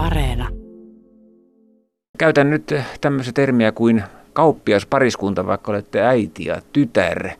[0.00, 0.48] Areena.
[2.18, 7.30] Käytän nyt tämmöistä termiä kuin kauppias pariskunta, vaikka olette äiti ja tytär.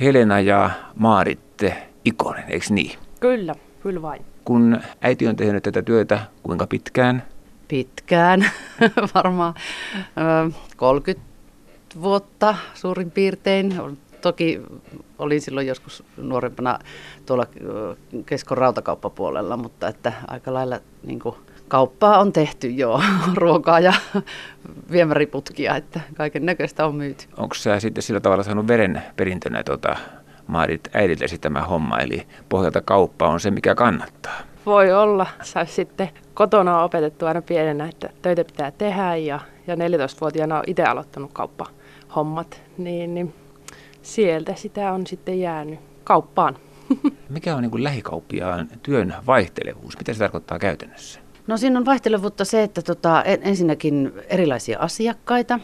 [0.00, 2.98] Helena ja Maaritte Ikonen, eikö niin?
[3.20, 4.24] Kyllä, kyllä vain.
[4.44, 7.22] Kun äiti on tehnyt tätä työtä, kuinka pitkään?
[7.68, 8.50] Pitkään,
[9.14, 9.54] varmaan
[10.48, 11.26] ö, 30
[12.02, 13.98] vuotta suurin piirtein.
[14.20, 14.60] Toki
[15.18, 16.78] olin silloin joskus nuorempana
[17.26, 17.46] tuolla
[18.26, 21.34] keskon rautakauppapuolella, mutta että aika lailla niin kuin,
[21.68, 23.00] kauppaa on tehty jo,
[23.34, 23.92] ruokaa ja
[24.90, 27.26] viemäriputkia, että kaiken näköistä on myyty.
[27.36, 29.96] Onko sä sitten sillä tavalla saanut veren perintönä tota,
[30.46, 34.34] Maarit äidiltäsi tämä homma, eli pohjalta kauppa on se, mikä kannattaa?
[34.66, 35.26] Voi olla.
[35.42, 40.84] Saisi sitten kotona opetettu aina pienenä, että töitä pitää tehdä ja, ja 14-vuotiaana on itse
[40.84, 43.34] aloittanut kauppahommat, niin, niin
[44.02, 46.56] sieltä sitä on sitten jäänyt kauppaan.
[47.28, 49.98] Mikä on niin lähikauppiaan työn vaihtelevuus?
[49.98, 51.20] Mitä se tarkoittaa käytännössä?
[51.46, 55.60] No siinä on vaihtelevuutta se, että tota, ensinnäkin erilaisia asiakkaita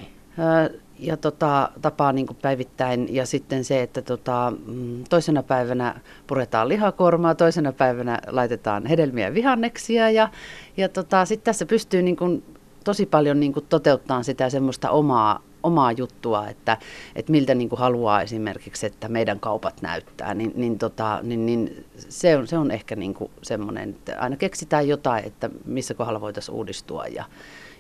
[0.99, 7.35] ja tota, tapaa niin päivittäin ja sitten se, että tota, mm, toisena päivänä puretaan lihakormaa,
[7.35, 10.29] toisena päivänä laitetaan hedelmiä vihanneksia ja,
[10.77, 12.45] ja tota, sitten tässä pystyy niin kuin,
[12.85, 16.79] tosi paljon niin kuin, toteuttamaan sitä semmoista omaa omaa juttua, että,
[17.17, 21.85] että miltä niin kuin haluaa esimerkiksi, että meidän kaupat näyttää, niin, niin, tota, niin, niin
[21.97, 26.21] se, on, se on ehkä niin kuin semmoinen, että aina keksitään jotain, että missä kohdalla
[26.21, 27.25] voitaisiin uudistua ja,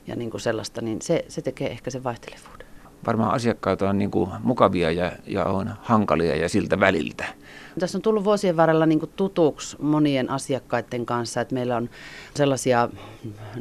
[0.07, 2.67] ja niin kuin sellaista, niin se, se tekee ehkä sen vaihtelevuuden.
[3.07, 7.25] Varmaan asiakkaat on niin kuin mukavia ja, ja on hankalia ja siltä väliltä.
[7.79, 11.91] Tässä on tullut vuosien varrella niin kuin tutuksi monien asiakkaiden kanssa, että meillä on
[12.35, 12.89] sellaisia,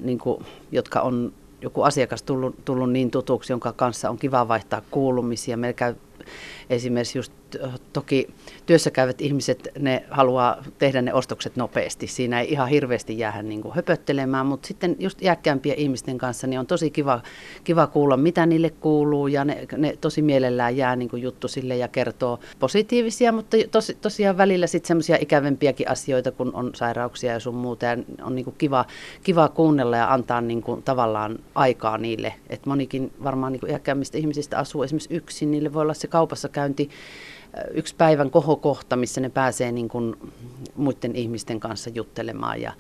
[0.02, 4.81] niin kuin, jotka on joku asiakas tullut, tullut niin tutuksi, jonka kanssa on kiva vaihtaa
[4.92, 5.58] kuulumisia.
[5.58, 5.95] Meillä käy
[6.69, 7.33] esimerkiksi just
[7.94, 8.27] toki
[8.66, 12.08] työssä käyvät ihmiset, ne haluaa tehdä ne ostokset nopeasti.
[12.08, 16.59] Siinä ei ihan hirveästi jäädä niin kuin höpöttelemään, mutta sitten just iäkkäämpien ihmisten kanssa niin
[16.59, 17.22] on tosi kiva,
[17.63, 21.78] kiva kuulla, mitä niille kuuluu ja ne, ne tosi mielellään jää niin kuin juttu sille
[21.78, 27.40] ja kertoo positiivisia, mutta tos, tosiaan välillä sitten semmoisia ikävempiäkin asioita, kun on sairauksia ja
[27.40, 28.85] sun muuta ja on niin kuin kiva,
[29.23, 32.34] kiva kuunnella ja antaa niin kuin tavallaan aikaa niille.
[32.50, 36.49] Et monikin varmaan niin kuin iäkkäämmistä ihmisistä asuu esimerkiksi yksin, niille voi olla se kaupassa
[36.49, 36.89] käynti
[37.73, 40.16] yksi päivän kohokohta, missä ne pääsee niin kuin
[40.75, 42.73] muiden ihmisten kanssa juttelemaan ja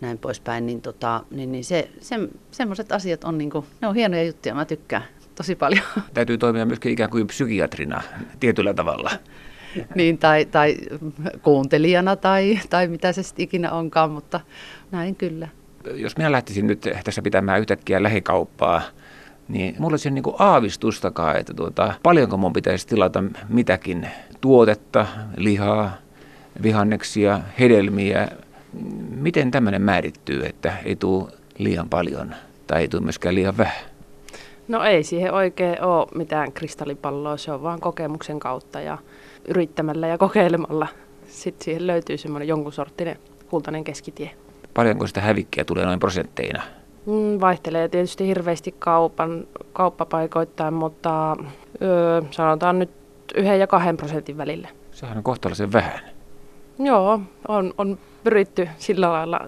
[0.00, 2.16] näin poispäin, niin, tota, niin, niin se, se,
[2.50, 5.02] semmoiset asiat on, niin kuin, ne on hienoja juttuja, mä tykkään
[5.34, 5.84] tosi paljon.
[6.14, 8.02] Täytyy toimia myöskin ikään kuin psykiatrina
[8.40, 9.10] tietyllä tavalla.
[9.94, 10.76] niin, tai, tai
[11.42, 14.40] kuuntelijana tai, tai mitä se sitten ikinä onkaan, mutta
[14.90, 15.48] näin kyllä.
[15.94, 18.82] Jos minä lähtisin nyt tässä pitämään yhtäkkiä lähikauppaa,
[19.48, 24.08] niin mulla ei niin aavistustakaan, että tuota, paljonko mun pitäisi tilata mitäkin
[24.40, 25.92] tuotetta, lihaa,
[26.62, 28.28] vihanneksia, hedelmiä.
[29.10, 32.34] Miten tämmöinen määrittyy, että ei tule liian paljon
[32.66, 33.96] tai ei tule myöskään liian vähän?
[34.68, 38.98] No ei siihen oikein ole mitään kristallipalloa, se on vaan kokemuksen kautta ja
[39.48, 40.86] yrittämällä ja kokeilemalla.
[41.28, 43.16] Sitten siihen löytyy semmoinen jonkun sorttinen
[43.50, 44.30] kultainen keskitie.
[44.74, 46.62] Paljonko sitä hävikkiä tulee noin prosentteina?
[47.06, 51.36] Mm, vaihtelee tietysti hirveästi kaupan, kauppapaikoittain, mutta
[51.82, 52.90] öö, sanotaan nyt
[53.34, 54.68] yhden ja kahden prosentin välillä.
[54.92, 56.00] Sehän on kohtalaisen vähän.
[56.78, 59.40] Joo, on, on pyritty sillä lailla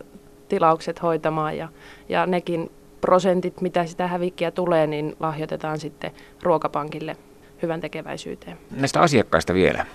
[0.48, 1.68] tilaukset hoitamaan ja,
[2.08, 2.70] ja nekin
[3.00, 6.10] prosentit, mitä sitä hävikkiä tulee, niin lahjoitetaan sitten
[6.42, 7.16] ruokapankille
[7.62, 8.58] hyvän tekeväisyyteen.
[8.70, 9.86] Näistä asiakkaista vielä.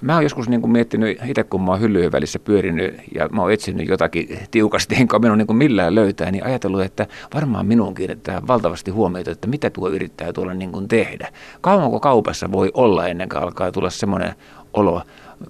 [0.00, 3.42] Mä oon joskus niin kuin miettinyt itse, kun mä oon hyllyjen välissä pyörinyt ja mä
[3.42, 7.94] oon etsinyt jotakin tiukasti, enkä minun niin kuin millään löytää, niin ajatellut, että varmaan minun
[7.94, 11.28] kiinnittää valtavasti huomiota, että mitä tuo yrittää tuolla niin kuin tehdä.
[11.60, 14.34] Kauanko kaupassa voi olla ennen kuin alkaa tulla semmoinen
[14.72, 15.02] olo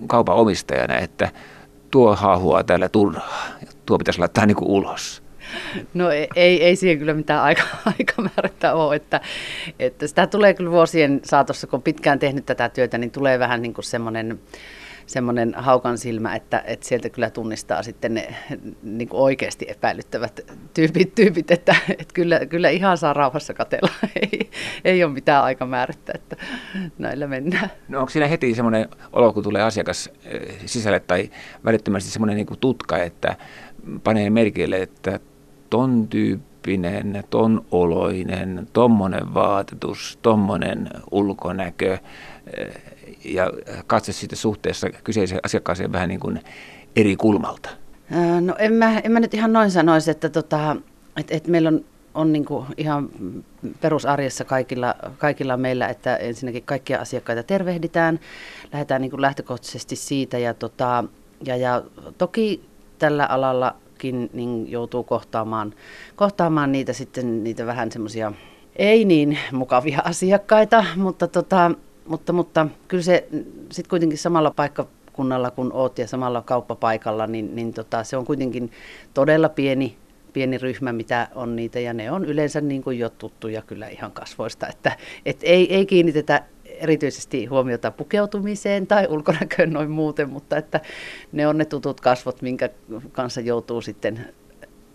[0.07, 1.31] kaupan omistajana, että
[1.91, 3.47] tuo haahuaa täällä turhaa,
[3.87, 5.26] tuo pitäisi laittaa niin kuin ulos.
[5.95, 7.63] No ei, ei, ei siihen kyllä mitään aika,
[7.99, 9.21] aikamäärättä ole, että,
[9.79, 13.75] että sitä tulee kyllä vuosien saatossa, kun pitkään tehnyt tätä työtä, niin tulee vähän niin
[13.75, 14.39] kuin semmoinen
[15.07, 18.35] semmoinen haukan silmä, että, että sieltä kyllä tunnistaa sitten ne
[18.83, 20.41] niin kuin oikeasti epäilyttävät
[20.75, 23.93] tyypit, tyypit että, että kyllä, kyllä ihan saa rauhassa katella.
[24.33, 24.51] Ei,
[24.85, 26.37] ei ole mitään aikamäärättä, että
[26.99, 27.71] näillä mennään.
[27.89, 31.31] No onko siinä heti semmoinen olo, kun tulee asiakas eh, sisälle tai
[31.65, 33.37] välittömästi semmoinen niin tutka, että
[34.05, 35.21] panee merkille, että
[35.71, 41.99] ton tyyppinen, ton oloinen, tommonen vaatetus, tommonen ulkonäkö
[42.57, 42.75] eh,
[43.25, 43.51] ja
[43.87, 46.41] katse sitten suhteessa kyseiseen asiakkaaseen vähän niin kuin
[46.97, 47.71] eri kulmalta?
[48.41, 50.77] No en mä, en mä nyt ihan noin sanoisi, että tota,
[51.17, 51.85] et, et meillä on,
[52.15, 53.09] on niin kuin ihan
[53.81, 58.21] perusarjessa kaikilla, kaikilla meillä, että ensinnäkin kaikkia asiakkaita tervehditään,
[58.73, 61.05] lähdetään niin kuin lähtökohtaisesti siitä ja, tota,
[61.45, 61.83] ja, ja
[62.19, 62.65] toki
[62.99, 65.75] tällä alalla kin, niin joutuu kohtaamaan,
[66.17, 68.33] kohtaamaan niitä sitten niitä vähän semmoisia
[68.77, 71.71] ei niin mukavia asiakkaita, mutta, tota,
[72.09, 73.29] mutta, mutta kyllä se
[73.71, 78.71] sitten kuitenkin samalla paikkakunnalla kun oot ja samalla kauppapaikalla, niin, niin tota, se on kuitenkin
[79.15, 79.97] todella pieni
[80.33, 84.13] pieni ryhmä, mitä on niitä, ja ne on yleensä niin kuin jo tuttuja kyllä ihan
[84.13, 84.97] kasvoista, että
[85.27, 86.43] et ei, ei kiinnitetä
[86.77, 90.81] erityisesti huomiota pukeutumiseen tai ulkonäköön noin muuten, mutta että
[91.33, 92.69] ne on ne tutut kasvot, minkä
[93.13, 94.35] kanssa joutuu sitten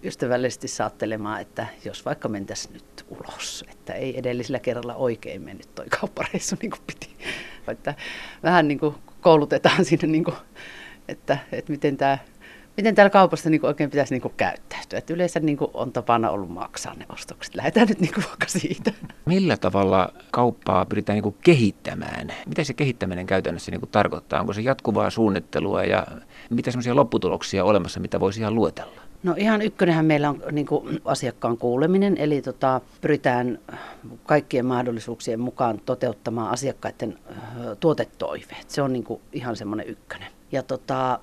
[0.04, 5.86] ystävällisesti saattelemaan, että jos vaikka mentäisiin nyt ulos, että ei edellisellä kerralla oikein mennyt toi
[6.00, 7.10] kauppareissu niin kuin piti.
[7.68, 7.95] Että
[8.44, 10.36] vähän niin kuin koulutetaan sinne, niin kuin,
[11.07, 12.18] että, että miten tämä
[12.77, 15.00] miten täällä kaupassa niin kuin oikein pitäisi niin kuin käyttäytyä.
[15.00, 17.56] Että yleensä niin kuin on tapana ollut maksaa ne ostokset.
[17.56, 18.91] Lähdetään nyt niin kuin vaikka siitä.
[19.25, 22.33] Millä tavalla kauppaa pyritään niin kuin kehittämään?
[22.45, 24.39] Mitä se kehittäminen käytännössä niin kuin tarkoittaa?
[24.39, 26.07] Onko se jatkuvaa suunnittelua ja
[26.50, 29.01] mitä sellaisia lopputuloksia olemassa, mitä voisi ihan luetella?
[29.23, 33.59] No ihan ykkönenhän meillä on niin kuin asiakkaan kuuleminen, eli tota, pyritään
[34.25, 37.19] kaikkien mahdollisuuksien mukaan toteuttamaan asiakkaiden
[37.79, 38.69] tuotetoiveet.
[38.69, 40.27] Se on niin kuin ihan semmoinen ykkönen.
[40.51, 41.19] Ja tota,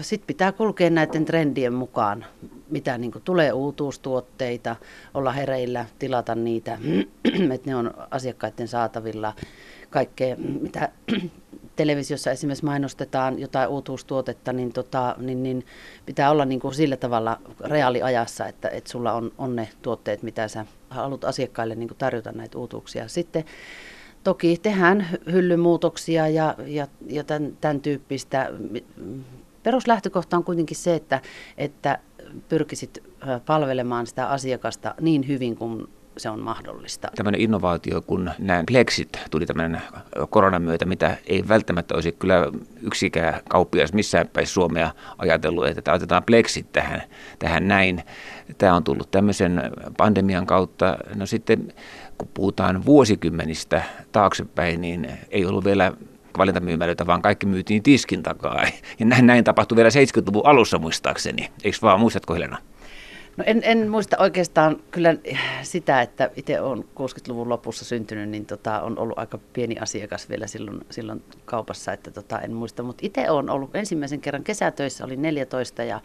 [0.00, 2.24] sitten pitää kulkea näiden trendien mukaan,
[2.70, 4.76] mitä niin tulee uutuustuotteita,
[5.14, 6.78] olla hereillä, tilata niitä,
[7.54, 9.32] että ne on asiakkaiden saatavilla.
[9.90, 10.88] Kaikkea, mitä
[11.76, 15.66] televisiossa esimerkiksi mainostetaan jotain uutuustuotetta, niin, tota, niin, niin
[16.06, 20.48] pitää olla niin kuin sillä tavalla reaaliajassa, että, että sulla on, on ne tuotteet, mitä
[20.48, 23.08] sä haluat asiakkaille niin kuin tarjota näitä uutuuksia.
[23.08, 23.44] Sitten
[24.24, 28.50] toki tehdään hyllymuutoksia ja, ja, ja tämän, tämän tyyppistä
[29.66, 31.20] peruslähtökohta on kuitenkin se, että,
[31.58, 31.98] että
[32.48, 33.02] pyrkisit
[33.46, 35.86] palvelemaan sitä asiakasta niin hyvin kuin
[36.16, 37.08] se on mahdollista.
[37.16, 39.82] Tämmöinen innovaatio, kun nämä Plexit tuli tämän
[40.30, 42.52] koronan myötä, mitä ei välttämättä olisi kyllä
[42.82, 47.02] yksikään kauppias missään päin Suomea ajatellut, että otetaan Plexit tähän,
[47.38, 48.02] tähän näin.
[48.58, 49.62] Tämä on tullut tämmöisen
[49.96, 50.96] pandemian kautta.
[51.14, 51.72] No sitten
[52.18, 55.92] kun puhutaan vuosikymmenistä taaksepäin, niin ei ollut vielä
[56.38, 58.62] valintamyymälöitä, vaan kaikki myytiin tiskin takaa.
[58.98, 61.50] Ja näin, näin tapahtui vielä 70-luvun alussa muistaakseni.
[61.64, 62.58] Eikö vaan, muistatko Helena?
[63.36, 65.14] No en, en muista oikeastaan kyllä
[65.62, 70.46] sitä, että itse olen 60-luvun lopussa syntynyt, niin tota, on ollut aika pieni asiakas vielä
[70.46, 72.82] silloin, silloin kaupassa, että tota, en muista.
[72.82, 76.00] Mutta itse olen ollut ensimmäisen kerran kesätöissä, olin 14 ja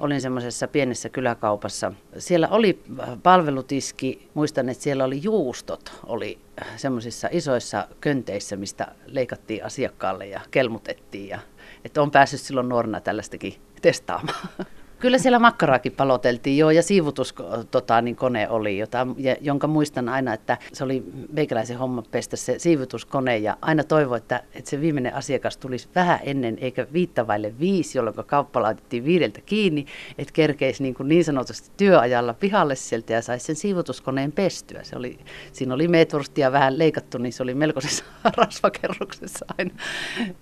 [0.00, 1.92] olin semmoisessa pienessä kyläkaupassa.
[2.18, 2.82] Siellä oli
[3.22, 6.38] palvelutiski, muistan, että siellä oli juustot, oli
[6.76, 11.28] semmoisissa isoissa könteissä, mistä leikattiin asiakkaalle ja kelmutettiin.
[11.28, 11.38] Ja,
[11.84, 14.48] että on päässyt silloin nuorena tällaistakin testaamaan.
[15.04, 17.34] Kyllä siellä makkaraakin paloteltiin joo, ja siivutus
[17.70, 22.36] tota, niin kone oli, jota, ja, jonka muistan aina, että se oli meikäläisen homma pestä
[22.36, 27.54] se siivutuskone, ja aina toivo, että, että se viimeinen asiakas tulisi vähän ennen, eikä viittavaille
[27.60, 29.86] viisi, jolloin kauppa laitettiin viideltä kiinni,
[30.18, 34.82] että kerkeisi niin, kuin niin sanotusti työajalla pihalle sieltä ja saisi sen siivutuskoneen pestyä.
[34.82, 35.18] Se oli,
[35.52, 38.04] siinä oli meetvurstia vähän leikattu, niin se oli melkoisessa
[38.36, 39.74] rasvakerroksessa aina.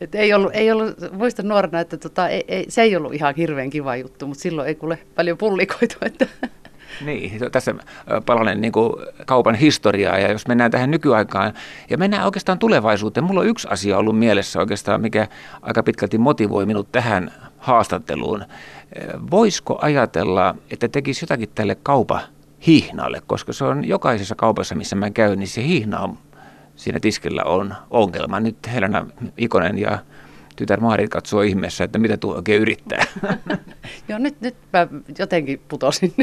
[0.01, 3.35] Et ei, ollut, ei ollut, muistan nuorena, että tota, ei, ei, se ei ollut ihan
[3.35, 5.97] hirveän kiva juttu, mutta silloin ei kuule paljon pullikoitu.
[6.03, 6.27] Että.
[7.05, 7.75] Niin, tässä
[8.27, 8.93] palanen niin kuin
[9.27, 11.53] kaupan historiaa ja jos mennään tähän nykyaikaan
[11.91, 13.25] ja mennään oikeastaan tulevaisuuteen.
[13.25, 15.29] Mulla on yksi asia ollut mielessä oikeastaan, mikä
[15.63, 18.45] aika pitkälti motivoi minut tähän haastatteluun.
[19.31, 22.21] Voisiko ajatella, että tekisi jotakin tälle kaupa
[22.67, 26.19] hihnalle, koska se on jokaisessa kaupassa, missä mä käyn, niin se hihna on,
[26.77, 28.41] siinä tiskillä on ongelma.
[28.41, 29.07] Nyt Helena
[29.37, 29.99] Ikonen ja
[30.63, 33.05] tytär Maarit katsoo ihmeessä, että mitä tuo oikein yrittää.
[34.09, 34.87] joo, nyt, nyt mä
[35.19, 36.15] jotenkin putosin.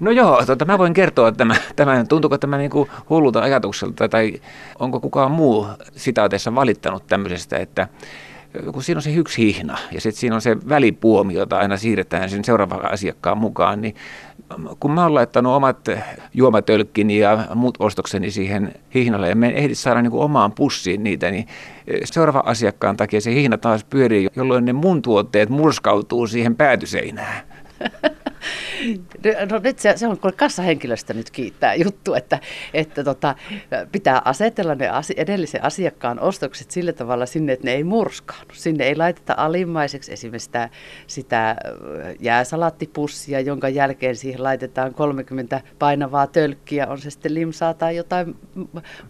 [0.00, 1.56] no joo, tota, mä voin kertoa tämän.
[1.76, 4.40] tämän tuntuuko tämä niin kuin hullulta ajatukselta tai
[4.78, 7.88] onko kukaan muu sitaateessa valittanut tämmöisestä, että
[8.72, 12.30] kun siinä on se yksi hihna ja sitten siinä on se välipuomi, jota aina siirretään
[12.30, 13.94] sen seuraavan asiakkaan mukaan, niin
[14.80, 15.88] kun mä oon laittanut omat
[16.34, 21.30] juomatölkkini ja muut ostokseni siihen hihnalle ja me en ehdi saada niin omaan pussiin niitä,
[21.30, 21.46] niin
[22.04, 27.42] seuraava asiakkaan takia se hihna taas pyörii, jolloin ne mun tuotteet murskautuu siihen päätyseinään.
[29.50, 32.38] No nyt se, se on kun kassahenkilöstä nyt kiittää juttu, että,
[32.74, 33.34] että tota,
[33.92, 38.54] pitää asetella ne asi, edellisen asiakkaan ostokset sillä tavalla sinne, että ne ei murskaannu.
[38.54, 40.68] Sinne ei laiteta alimmaiseksi esimerkiksi sitä,
[41.06, 41.56] sitä
[42.20, 48.36] jääsalaattipussia, jonka jälkeen siihen laitetaan 30 painavaa tölkkiä, on se sitten limsaa tai jotain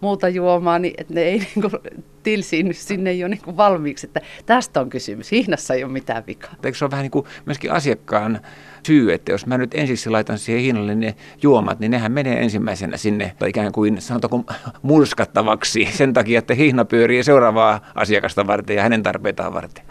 [0.00, 4.20] muuta juomaa, niin että ne ei niin kuin, tilsiin sinne jo niin kuin valmiiksi, että
[4.46, 5.30] tästä on kysymys.
[5.30, 6.54] Hihnassa ei ole mitään vikaa.
[6.64, 8.40] Eikö se ole vähän niin kuin myöskin asiakkaan
[8.86, 12.96] syy, että jos mä nyt ensiksi laitan siihen hinnalle ne juomat, niin nehän menee ensimmäisenä
[12.96, 14.44] sinne tai ikään kuin sanotaanko
[14.82, 19.84] murskattavaksi sen takia, että hihna pyörii seuraavaa asiakasta varten ja hänen tarpeitaan varten.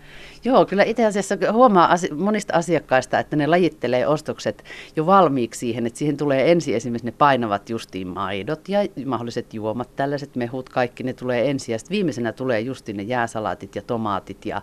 [0.46, 4.64] Joo, kyllä itse asiassa huomaa monista asiakkaista, että ne lajittelee ostokset
[4.96, 9.96] jo valmiiksi siihen, että siihen tulee ensin esimerkiksi ne painavat justiin maidot ja mahdolliset juomat,
[9.96, 14.46] tällaiset mehut, kaikki ne tulee ensin ja sitten viimeisenä tulee justiin ne jääsalaatit ja tomaatit
[14.46, 14.62] ja,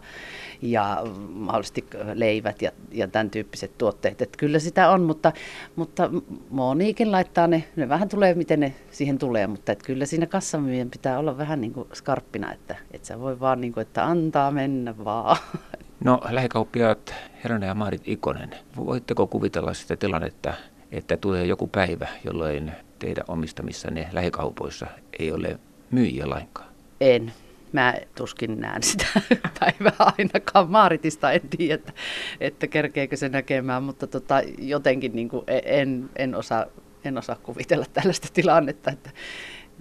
[0.63, 1.85] ja mahdollisesti
[2.15, 4.23] leivät ja, ja tämän tyyppiset tuotteet.
[4.23, 5.33] Että kyllä sitä on, mutta,
[5.77, 6.11] mutta
[6.51, 10.91] moniikin laittaa ne, ne vähän tulee miten ne siihen tulee, mutta että kyllä siinä kassamyyjän
[10.91, 14.51] pitää olla vähän niin kuin skarppina, että, että sä voi vaan niin kuin, että antaa
[14.51, 15.37] mennä vaan.
[16.05, 17.15] No lähikauppiaat
[17.45, 20.55] Heränä ja Maarit Ikonen, voitteko kuvitella sitä tilannetta,
[20.93, 24.87] että tulee joku päivä, jolloin teidän omistamissanne lähikaupoissa
[25.19, 25.59] ei ole
[25.91, 26.69] myyjiä lainkaan?
[27.01, 27.33] En.
[27.73, 29.07] Mä tuskin näen sitä
[29.61, 30.71] päivää ainakaan.
[30.71, 31.93] Maaritista en tiedä, että,
[32.41, 36.67] että kerkeekö se näkemään, mutta tota, jotenkin niin kuin en, en, osaa,
[37.05, 39.11] en osaa kuvitella tällaista tilannetta, että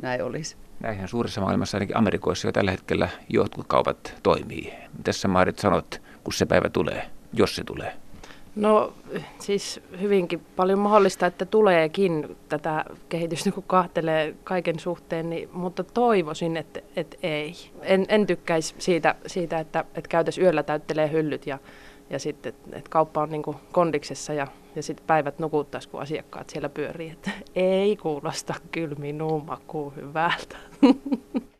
[0.02, 0.56] näin olisi.
[0.80, 4.74] Näinhän suuressa maailmassa, ainakin Amerikoissa jo tällä hetkellä jotkut kaupat toimii.
[4.98, 7.94] Mitä sä Maarit sanot, kun se päivä tulee, jos se tulee?
[8.56, 8.94] No
[9.40, 16.58] siis hyvinkin paljon mahdollista, että tuleekin tätä kehitystä, kun kahtelee kaiken suhteen, niin, mutta toivoisin,
[16.58, 17.54] että, että ei.
[17.82, 21.60] En, en tykkäisi siitä, siitä että, että käytäisiin yöllä täyttelee hyllyt ja,
[22.10, 26.70] ja sitten, että kauppa on niin kondiksessa ja, ja sitten päivät nukuttaisi, kun asiakkaat siellä
[26.70, 27.10] pyörii.
[27.10, 30.58] Että ei kuulosta kyllä minun makuun hyvältä.